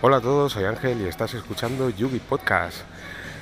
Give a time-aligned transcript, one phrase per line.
[0.00, 2.82] Hola a todos, soy Ángel y estás escuchando Yugi Podcast.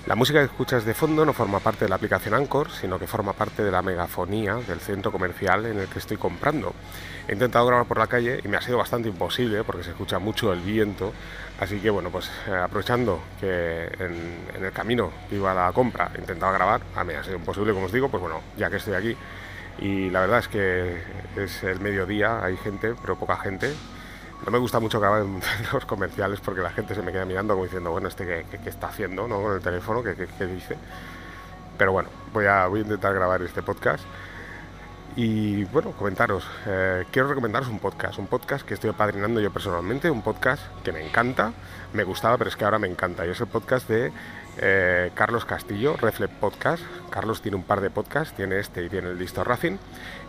[0.06, 3.06] La música que escuchas de fondo no forma parte de la aplicación Anchor, sino que
[3.06, 6.72] forma parte de la megafonía del centro comercial en el que estoy comprando.
[7.29, 10.18] He intentado grabar por la calle y me ha sido bastante imposible porque se escucha
[10.18, 11.12] mucho el viento.
[11.61, 16.52] Así que bueno, pues eh, aprovechando que en, el camino iba a la compra intentaba
[16.52, 19.14] grabar, a mí ha sido imposible, como os digo, pues bueno, ya que estoy aquí.
[19.79, 21.02] Y la verdad es que
[21.36, 23.75] es el mediodía, hay gente, pero poca gente,
[24.45, 25.41] no me gusta mucho grabar en
[25.73, 28.89] los comerciales porque la gente se me queda mirando como diciendo, bueno, este qué, está
[28.89, 29.40] haciendo ¿no?
[29.43, 30.77] con el teléfono, ¿Qué, qué, dice.
[31.79, 34.05] Pero bueno, voy a, voy a intentar grabar este podcast.
[35.15, 40.11] Y bueno, comentaros, eh, quiero recomendaros un podcast, un podcast que estoy apadrinando yo personalmente,
[40.11, 41.53] un podcast que me encanta,
[41.95, 44.13] me gustaba, pero es que ahora me encanta, y es el podcast de
[44.59, 46.83] eh, Carlos Castillo, Reflex Podcast.
[47.10, 49.77] Carlos tiene un par de podcasts, tiene este y tiene el Listo Racing.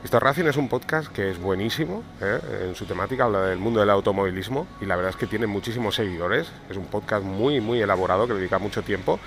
[0.01, 2.39] Listo Racing es un podcast que es buenísimo, ¿eh?
[2.67, 5.95] en su temática habla del mundo del automovilismo y la verdad es que tiene muchísimos
[5.95, 6.51] seguidores.
[6.69, 9.19] Es un podcast muy, muy elaborado que dedica mucho tiempo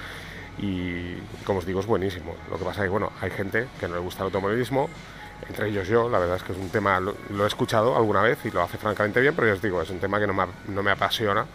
[0.58, 2.34] y, como os digo, es buenísimo.
[2.50, 4.88] Lo que pasa es que, bueno, hay gente que no le gusta el automovilismo,
[5.48, 8.38] entre ellos yo, la verdad es que es un tema, lo, he escuchado alguna vez
[8.44, 10.44] y lo hace francamente bien, pero ya os digo, es un tema que no me,
[10.68, 11.46] no me apasiona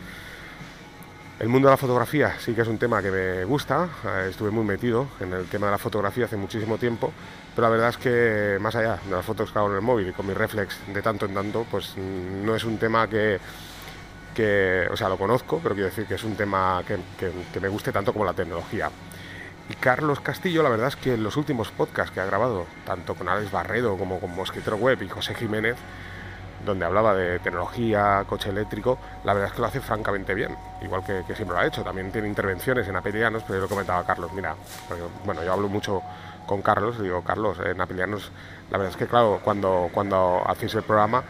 [1.39, 4.51] el mundo de la fotografía sí que es un tema que me gusta, eh, estuve
[4.51, 7.11] muy metido en el tema de la fotografía hace muchísimo tiempo,
[7.53, 10.07] pero la verdad es que más allá de las fotos que hago en el móvil
[10.07, 13.39] y con mi reflex de tanto en tanto, pues no es un tema que,
[14.89, 18.13] o sea, lo conozco, pero quiero decir que es un tema que, me guste tanto
[18.13, 18.89] como la tecnología.
[19.69, 23.15] Y Carlos Castillo, la verdad es que en los últimos podcasts que ha grabado, tanto
[23.15, 25.75] con Alex Barredo como con Mosquitero Web y José Jiménez,
[26.65, 31.03] donde hablaba de tecnología, coche eléctrico, la verdad es que lo hace francamente bien, igual
[31.05, 31.83] que, siempre lo ha hecho.
[31.83, 34.55] También tiene intervenciones en Apelianos, pero yo lo comentaba a Carlos, mira,
[35.23, 36.01] bueno, yo hablo mucho
[36.45, 38.31] con Carlos, digo, Carlos, en Apelianos,
[38.71, 41.23] la verdad es que claro, cuando, cuando hacéis el programa,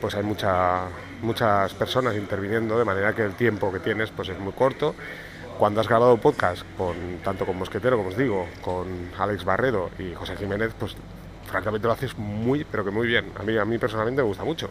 [0.00, 0.84] pues hay mucha,
[1.22, 4.94] muchas personas interviniendo, de manera que el tiempo que tienes pues es muy corto.
[5.58, 6.94] Cuando has grabado podcast, con,
[7.24, 10.96] tanto con Mosquetero, como os digo, con Alex Barredo y José Jiménez, pues
[11.46, 13.32] francamente lo haces muy, pero que muy bien.
[13.38, 14.70] A mí, a mí personalmente me gusta mucho.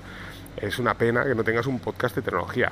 [0.57, 2.71] Es una pena que no tengas un podcast de tecnología.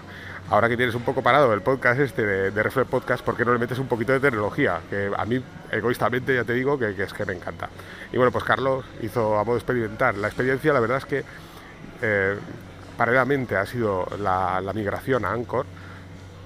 [0.50, 3.54] Ahora que tienes un poco parado el podcast este de, de Podcast, ¿por qué no
[3.54, 4.82] le metes un poquito de tecnología?
[4.90, 7.70] Que a mí, egoístamente, ya te digo que, es que me encanta.
[8.12, 10.22] Y bueno, pues Carlos hizo a modo experimental.
[10.22, 11.24] La experiencia, la verdad es que
[12.02, 12.36] eh,
[12.98, 15.66] paralelamente ha sido la, migración a Anchor,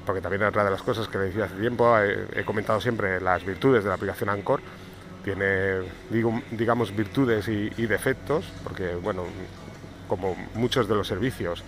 [0.06, 3.20] porque también otra de las cosas que le decía hace tiempo, he, he comentado siempre
[3.20, 4.62] las virtudes de la aplicación Anchor
[5.28, 5.82] tiene,
[6.52, 9.24] digamos, virtudes y, defectos, porque, bueno,
[10.08, 11.66] como muchos de los servicios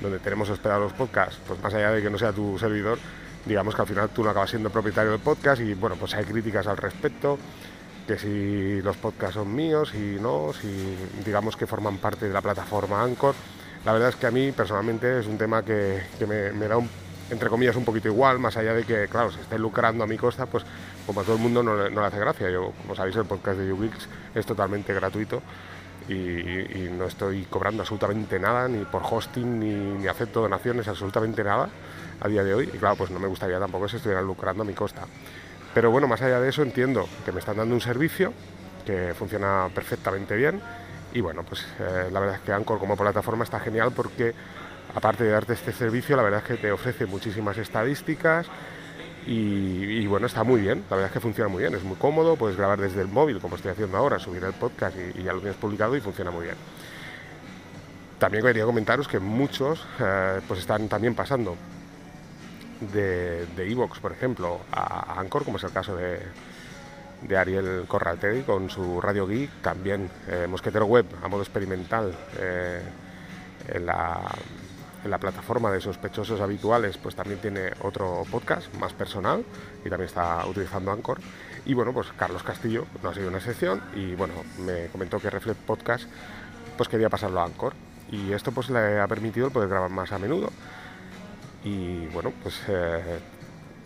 [0.00, 3.00] donde tenemos hospedados los podcasts, pues más allá de que no sea tu servidor,
[3.44, 6.24] digamos que al final tú no acabas siendo propietario del podcast y, bueno, pues hay
[6.24, 7.40] críticas al respecto,
[8.06, 12.40] que si los podcasts son míos y no, si digamos que forman parte de la
[12.40, 13.34] plataforma Anchor.
[13.84, 16.88] La verdad es que a mí personalmente es un tema que, me, da un
[17.30, 20.18] entre comillas, un poquito igual, más allá de que, claro, se esté lucrando a mi
[20.18, 20.64] costa, pues
[21.12, 22.50] como todo el mundo no, le hace gracia.
[22.50, 25.42] Yo, como sabéis, el podcast de YouGeeks es totalmente gratuito
[26.08, 31.68] y, no estoy cobrando absolutamente nada, ni por hosting, ni, ni, acepto donaciones, absolutamente nada
[32.20, 32.70] a día de hoy.
[32.72, 35.02] Y claro, pues no me gustaría tampoco se estuvieran lucrando a mi costa.
[35.74, 38.32] Pero bueno, más allá de eso, entiendo que me están dando un servicio
[38.86, 40.62] que funciona perfectamente bien.
[41.12, 44.34] Y bueno, pues eh, la verdad es que Anchor como plataforma está genial porque
[44.94, 48.46] aparte de darte este servicio, la verdad es que te ofrece muchísimas estadísticas
[49.26, 52.36] y, bueno, está muy bien, la verdad es que funciona muy bien, es muy cómodo,
[52.36, 55.40] puedes grabar desde el móvil como estoy haciendo ahora, subir el podcast y, ya lo
[55.40, 56.56] tienes publicado y funciona muy bien.
[58.18, 61.56] También quería comentaros que muchos eh, pues están también pasando
[62.92, 66.20] de Evox, por ejemplo, a, Anchor, como es el caso de,
[67.36, 72.82] Ariel Corraltegui con su Radio Geek, también eh, Mosquetero Web a modo experimental eh,
[73.68, 74.20] en la
[75.04, 79.44] la plataforma de sospechosos habituales, pues también tiene otro podcast más personal
[79.84, 81.18] y también está utilizando Anchor.
[81.64, 85.30] Y bueno, pues Carlos Castillo no ha sido una excepción y bueno, me comentó que
[85.30, 86.04] Reflect Podcast
[86.76, 87.74] pues quería pasarlo a Anchor
[88.10, 90.50] y esto pues le ha permitido poder grabar más a menudo.
[91.64, 93.20] Y bueno, pues eh,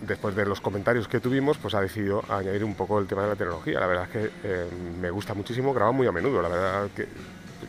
[0.00, 3.28] después de los comentarios que tuvimos, pues ha decidido añadir un poco el tema de
[3.28, 3.80] la tecnología.
[3.80, 4.66] La verdad es que eh,
[5.00, 7.06] me gusta muchísimo, graba muy a menudo, la verdad que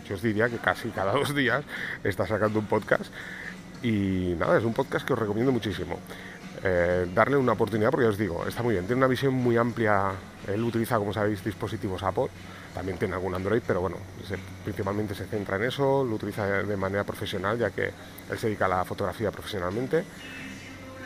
[0.08, 1.64] yo os diría que casi cada dos días
[2.04, 3.12] está sacando un podcast.
[3.84, 6.00] Y nada, es un podcast que os recomiendo muchísimo.
[6.64, 10.12] Eh, darle una oportunidad porque os digo, está muy bien, tiene una visión muy amplia,
[10.48, 12.30] él utiliza, como sabéis, dispositivos Apple,
[12.74, 13.98] también tiene algún Android, pero bueno,
[14.64, 17.92] principalmente se centra en eso, lo utiliza de manera profesional, ya que
[18.32, 20.04] él se dedica a la fotografía profesionalmente.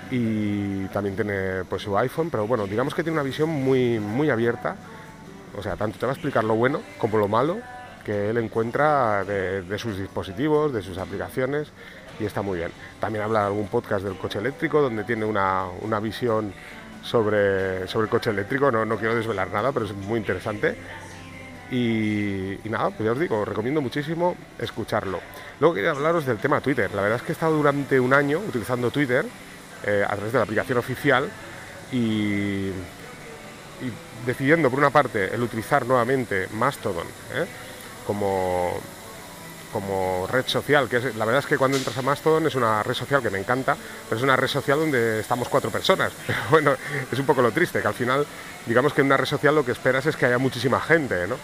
[0.10, 4.30] Y también tiene pues su iPhone, pero bueno, digamos que tiene una visión muy, muy
[4.30, 4.76] abierta,
[5.58, 7.58] o sea, tanto te va a explicar lo bueno como lo malo
[8.04, 11.70] que él encuentra de, sus dispositivos, de sus aplicaciones
[12.20, 12.72] y está muy bien.
[13.00, 16.54] También habla de algún podcast del coche eléctrico donde tiene una, visión
[17.04, 20.76] sobre, sobre el coche eléctrico, no, no quiero desvelar nada, pero es muy interesante.
[21.72, 25.22] Y, nada, pues ya os digo, recomiendo muchísimo escucharlo.
[25.60, 26.94] Luego quería hablaros del tema Twitter.
[26.94, 29.26] La verdad es que he estado durante un año utilizando Twitter
[29.86, 31.30] eh, a través de la aplicación oficial
[31.94, 32.72] y,
[34.26, 37.48] decidiendo por una parte el utilizar nuevamente Mastodon ¿eh?
[38.06, 38.80] Como,
[39.72, 42.84] como red social, que es, la verdad es que cuando entras a Mastodon es una
[42.84, 43.76] red social que me encanta,
[44.08, 46.12] pero es una red social donde estamos cuatro personas.
[46.28, 46.76] Pero bueno,
[47.12, 48.26] es un poco lo triste, que al final,
[48.66, 51.36] digamos que en una red social lo que esperas es que haya muchísima gente, ¿no?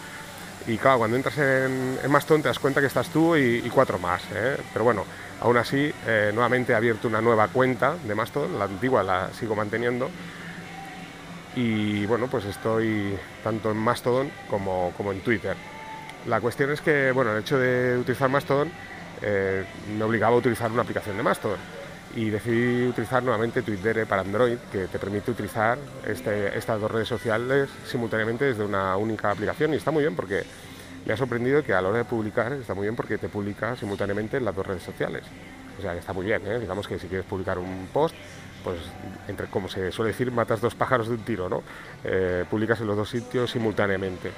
[0.66, 4.22] Y claro, cuando entras en, Mastodon te das cuenta que estás tú y, cuatro más,
[4.34, 4.58] ¿eh?
[4.72, 5.04] Pero bueno,
[5.40, 9.54] aún así, eh, nuevamente he abierto una nueva cuenta de Mastodon, la antigua la sigo
[9.54, 10.10] manteniendo.
[11.56, 15.56] Y bueno, pues estoy tanto en Mastodon como, como en Twitter.
[16.26, 18.70] La cuestión es que, bueno, el hecho de utilizar Mastodon
[19.22, 19.64] eh,
[19.96, 21.58] me obligaba a utilizar una aplicación de Mastodon
[22.14, 27.08] y decidí utilizar nuevamente Twitter para Android, que te permite utilizar este, estas dos redes
[27.08, 30.42] sociales simultáneamente desde una única aplicación y está muy bien porque
[31.06, 33.76] me ha sorprendido que a la hora de publicar está muy bien porque te publica
[33.76, 35.24] simultáneamente en las dos redes sociales.
[35.78, 36.58] O sea que está muy bien, ¿eh?
[36.58, 38.14] digamos que si quieres publicar un post,
[38.64, 38.78] pues
[39.28, 41.62] entre como se suele decir, matas dos pájaros de un tiro, ¿no?
[42.02, 44.32] Eh, publicas en los dos sitios simultáneamente.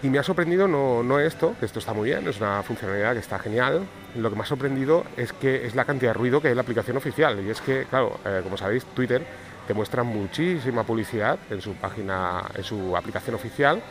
[0.00, 3.14] Y me ha sorprendido no, no esto, que esto está muy bien, es una funcionalidad
[3.14, 3.84] que está genial.
[4.14, 6.56] Lo que me ha sorprendido es que es la cantidad de ruido que hay en
[6.56, 7.44] la aplicación oficial.
[7.44, 9.24] Y es que, claro, eh, como sabéis, Twitter
[9.66, 13.82] te muestra muchísima publicidad en su página, en su aplicación oficial.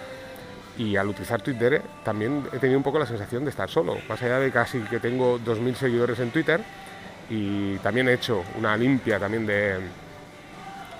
[0.78, 3.98] Y al utilizar Twitter también he tenido un poco la sensación de estar solo.
[4.08, 6.62] Más allá de casi que tengo 2.000 seguidores en Twitter
[7.30, 9.80] y también he hecho una limpia también de,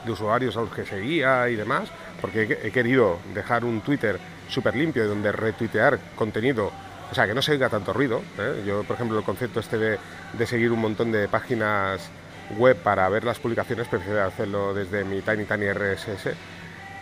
[0.04, 1.90] de usuarios a los que seguía y demás,
[2.20, 6.72] porque he querido dejar un Twitter súper limpio y donde retuitear contenido,
[7.12, 8.22] o sea, que no se oiga tanto ruido.
[8.38, 8.64] ¿eh?
[8.66, 12.10] Yo, por ejemplo, el concepto este de, seguir un montón de páginas
[12.58, 16.30] web para ver las publicaciones, prefiero hacerlo desde mi Tiny Tiny RSS,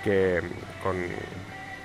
[0.03, 0.41] que
[0.81, 0.95] con,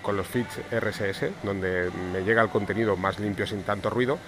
[0.03, 4.19] con los feeds RSS, donde me llega el contenido más limpio sin tanto ruido,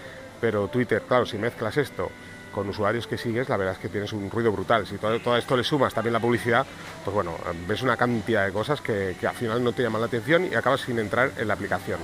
[0.40, 2.10] pero Twitter, claro, si mezclas esto
[2.52, 4.86] con usuarios que sigues, la verdad es que tienes un ruido brutal.
[4.86, 6.66] Si todo, todo esto le sumas también la publicidad,
[7.04, 10.46] pues bueno, ves una cantidad de cosas que, al final no te llaman la atención
[10.50, 11.98] y acabas sin entrar en la aplicación.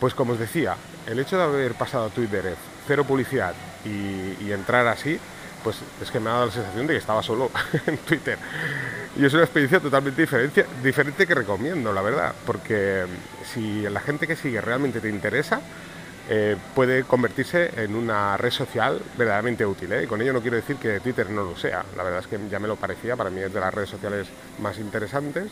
[0.00, 0.76] Pues como os decía,
[1.06, 3.54] el hecho de haber pasado a Twitter cero publicidad
[3.84, 5.18] y, entrar así,
[5.62, 7.50] pues es que me ha dado la sensación de que estaba solo
[7.86, 8.38] en Twitter.
[9.16, 13.04] Y es una experiencia totalmente diferente, diferente que recomiendo, la verdad, porque
[13.52, 15.60] si la gente que sigue realmente te interesa,
[16.28, 19.92] eh, puede convertirse en una red social verdaderamente útil.
[19.92, 20.04] ¿eh?
[20.04, 22.38] Y con ello no quiero decir que Twitter no lo sea, la verdad es que
[22.50, 24.28] ya me lo parecía, para mí es de las redes sociales
[24.58, 25.50] más interesantes,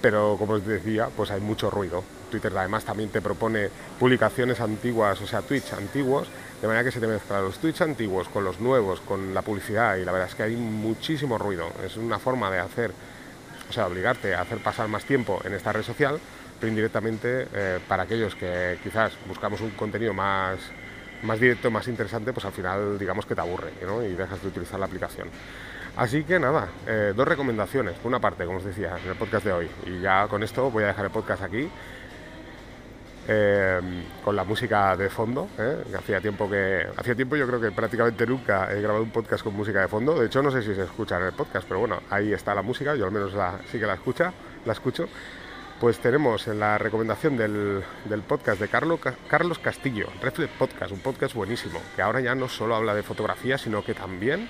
[0.00, 2.04] pero como os decía, pues hay mucho ruido.
[2.30, 3.68] Twitter además también te propone
[3.98, 6.28] publicaciones antiguas, o sea, tweets antiguos,
[6.60, 9.96] de manera que se te mezclan los tweets antiguos con los nuevos, con la publicidad,
[9.96, 11.68] y la verdad es que hay muchísimo ruido.
[11.84, 12.92] Es una forma de hacer,
[13.68, 16.20] o sea, obligarte a hacer pasar más tiempo en esta red social
[16.62, 20.58] indirectamente eh, para aquellos que quizás buscamos un contenido más,
[21.22, 23.72] más directo, más interesante, pues al final digamos que te aburre
[24.08, 25.28] y dejas de utilizar la aplicación.
[25.96, 27.94] Así que nada, eh, dos recomendaciones.
[27.94, 29.70] Por una parte, como os decía, en el podcast de hoy.
[29.86, 31.68] Y ya con esto voy a dejar el podcast aquí.
[33.26, 33.80] Eh,
[34.22, 35.48] con la música de fondo,
[35.96, 39.54] hacía tiempo que hacía tiempo yo creo que prácticamente nunca he grabado un podcast con
[39.54, 40.18] música de fondo.
[40.18, 42.60] De hecho no sé si se escucha en el podcast, pero bueno, ahí está la
[42.60, 42.94] música.
[42.96, 44.32] Yo al menos la, sí que la escucha,
[44.66, 45.08] la escucho
[45.80, 47.82] pues tenemos en la recomendación del,
[48.26, 52.94] podcast de Carlos, Castillo, Reflex Podcast, un podcast buenísimo, que ahora ya no solo habla
[52.94, 54.48] de fotografía, sino que también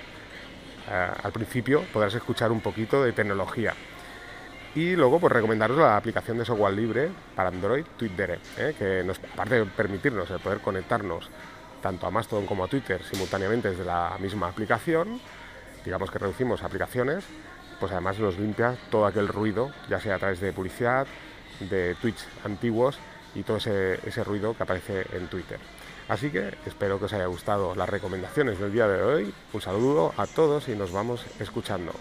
[0.89, 3.73] eh, al principio podrás escuchar un poquito de tecnología.
[4.75, 9.19] Y luego, pues recomendaros la aplicación de software libre para Android, Twitter, eh, que nos,
[9.19, 11.29] aparte de permitirnos el poder conectarnos
[11.81, 15.19] tanto a Mastodon como a Twitter simultáneamente desde la misma aplicación,
[15.85, 17.23] digamos que reducimos aplicaciones,
[17.79, 21.07] pues además nos limpia todo aquel ruido, ya sea a través de publicidad,
[21.59, 22.99] de tweets antiguos
[23.33, 25.59] y todo ese, ese ruido que aparece en Twitter.
[26.07, 29.33] Así que espero que os haya gustado las recomendaciones del día de hoy.
[29.53, 31.93] Un saludo a todos y nos vamos escuchando.